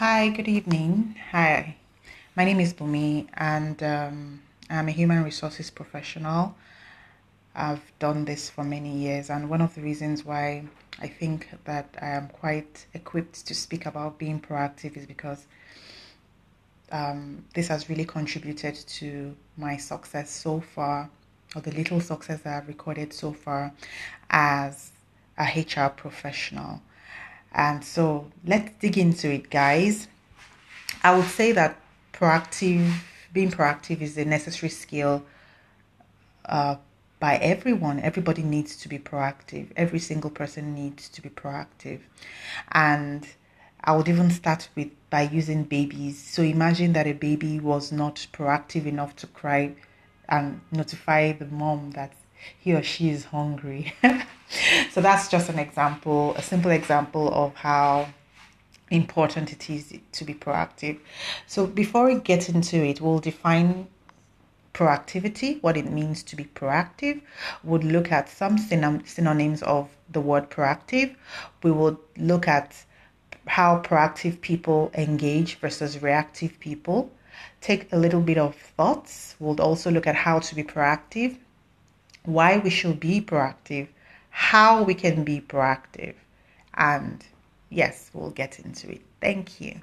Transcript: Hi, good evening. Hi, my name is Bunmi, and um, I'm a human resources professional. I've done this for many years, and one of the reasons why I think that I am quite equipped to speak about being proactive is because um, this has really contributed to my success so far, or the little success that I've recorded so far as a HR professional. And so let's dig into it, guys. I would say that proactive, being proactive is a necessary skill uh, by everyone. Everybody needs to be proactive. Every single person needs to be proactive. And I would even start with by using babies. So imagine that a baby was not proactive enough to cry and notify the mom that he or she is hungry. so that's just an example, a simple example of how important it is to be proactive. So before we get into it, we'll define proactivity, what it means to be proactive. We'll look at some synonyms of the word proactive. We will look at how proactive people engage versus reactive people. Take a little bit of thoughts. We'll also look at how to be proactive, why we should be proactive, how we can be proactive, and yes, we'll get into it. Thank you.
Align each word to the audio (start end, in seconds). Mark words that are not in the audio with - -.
Hi, 0.00 0.30
good 0.30 0.48
evening. 0.48 1.14
Hi, 1.30 1.76
my 2.34 2.46
name 2.46 2.58
is 2.58 2.72
Bunmi, 2.72 3.28
and 3.34 3.82
um, 3.82 4.40
I'm 4.70 4.88
a 4.88 4.92
human 4.92 5.22
resources 5.22 5.68
professional. 5.68 6.56
I've 7.54 7.82
done 7.98 8.24
this 8.24 8.48
for 8.48 8.64
many 8.64 8.96
years, 8.96 9.28
and 9.28 9.50
one 9.50 9.60
of 9.60 9.74
the 9.74 9.82
reasons 9.82 10.24
why 10.24 10.64
I 11.02 11.06
think 11.06 11.50
that 11.64 11.94
I 12.00 12.12
am 12.12 12.28
quite 12.28 12.86
equipped 12.94 13.46
to 13.46 13.54
speak 13.54 13.84
about 13.84 14.18
being 14.18 14.40
proactive 14.40 14.96
is 14.96 15.04
because 15.04 15.44
um, 16.90 17.44
this 17.52 17.68
has 17.68 17.90
really 17.90 18.06
contributed 18.06 18.76
to 18.76 19.36
my 19.58 19.76
success 19.76 20.30
so 20.30 20.60
far, 20.60 21.10
or 21.54 21.60
the 21.60 21.72
little 21.72 22.00
success 22.00 22.40
that 22.40 22.56
I've 22.56 22.68
recorded 22.68 23.12
so 23.12 23.34
far 23.34 23.74
as 24.30 24.92
a 25.36 25.44
HR 25.44 25.90
professional. 25.90 26.80
And 27.52 27.84
so 27.84 28.30
let's 28.44 28.70
dig 28.80 28.96
into 28.98 29.30
it, 29.30 29.50
guys. 29.50 30.08
I 31.02 31.16
would 31.16 31.26
say 31.26 31.52
that 31.52 31.76
proactive, 32.12 32.92
being 33.32 33.50
proactive 33.50 34.00
is 34.00 34.16
a 34.16 34.24
necessary 34.24 34.70
skill 34.70 35.24
uh, 36.44 36.76
by 37.18 37.36
everyone. 37.36 38.00
Everybody 38.00 38.42
needs 38.42 38.76
to 38.76 38.88
be 38.88 38.98
proactive. 38.98 39.68
Every 39.76 39.98
single 39.98 40.30
person 40.30 40.74
needs 40.74 41.08
to 41.10 41.22
be 41.22 41.28
proactive. 41.28 42.00
And 42.72 43.26
I 43.82 43.96
would 43.96 44.08
even 44.08 44.30
start 44.30 44.68
with 44.76 44.88
by 45.08 45.22
using 45.22 45.64
babies. 45.64 46.22
So 46.22 46.42
imagine 46.42 46.92
that 46.92 47.06
a 47.06 47.12
baby 47.12 47.58
was 47.58 47.90
not 47.90 48.26
proactive 48.32 48.86
enough 48.86 49.16
to 49.16 49.26
cry 49.26 49.74
and 50.28 50.60
notify 50.70 51.32
the 51.32 51.46
mom 51.46 51.92
that 51.92 52.12
he 52.58 52.74
or 52.74 52.82
she 52.82 53.10
is 53.10 53.24
hungry. 53.26 53.92
so 54.90 55.00
that's 55.00 55.28
just 55.28 55.48
an 55.48 55.58
example, 55.58 56.34
a 56.36 56.42
simple 56.42 56.70
example 56.70 57.32
of 57.32 57.54
how 57.54 58.08
important 58.90 59.52
it 59.52 59.70
is 59.70 59.94
to 60.12 60.24
be 60.24 60.34
proactive. 60.34 60.98
So 61.46 61.66
before 61.66 62.06
we 62.06 62.16
get 62.16 62.48
into 62.48 62.76
it, 62.76 63.00
we'll 63.00 63.20
define 63.20 63.86
proactivity, 64.74 65.62
what 65.62 65.76
it 65.76 65.90
means 65.90 66.22
to 66.24 66.36
be 66.36 66.44
proactive. 66.44 67.20
We'll 67.62 67.80
look 67.82 68.10
at 68.12 68.28
some 68.28 68.58
synonyms 68.58 69.62
of 69.62 69.88
the 70.10 70.20
word 70.20 70.50
proactive. 70.50 71.14
We 71.62 71.70
will 71.70 72.00
look 72.16 72.48
at 72.48 72.84
how 73.46 73.80
proactive 73.80 74.40
people 74.40 74.90
engage 74.94 75.58
versus 75.58 76.02
reactive 76.02 76.58
people. 76.60 77.10
Take 77.60 77.92
a 77.92 77.96
little 77.96 78.20
bit 78.20 78.38
of 78.38 78.54
thoughts. 78.54 79.36
We'll 79.38 79.60
also 79.60 79.90
look 79.90 80.06
at 80.06 80.14
how 80.14 80.40
to 80.40 80.54
be 80.54 80.62
proactive, 80.62 81.36
why 82.24 82.58
we 82.58 82.70
should 82.70 83.00
be 83.00 83.20
proactive, 83.20 83.88
how 84.30 84.82
we 84.82 84.94
can 84.94 85.24
be 85.24 85.40
proactive, 85.40 86.14
and 86.74 87.24
yes, 87.68 88.10
we'll 88.14 88.30
get 88.30 88.58
into 88.60 88.90
it. 88.90 89.02
Thank 89.20 89.60
you. 89.60 89.80